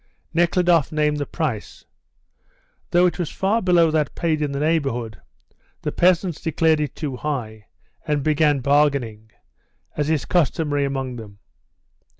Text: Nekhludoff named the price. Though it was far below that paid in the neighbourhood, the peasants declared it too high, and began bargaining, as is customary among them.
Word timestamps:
Nekhludoff 0.33 0.91
named 0.91 1.17
the 1.17 1.27
price. 1.27 1.85
Though 2.89 3.05
it 3.05 3.19
was 3.19 3.29
far 3.29 3.61
below 3.61 3.91
that 3.91 4.15
paid 4.15 4.41
in 4.41 4.51
the 4.51 4.59
neighbourhood, 4.59 5.21
the 5.83 5.91
peasants 5.91 6.41
declared 6.41 6.79
it 6.79 6.95
too 6.95 7.17
high, 7.17 7.67
and 8.07 8.23
began 8.23 8.61
bargaining, 8.61 9.29
as 9.95 10.09
is 10.09 10.25
customary 10.25 10.85
among 10.85 11.17
them. 11.17 11.37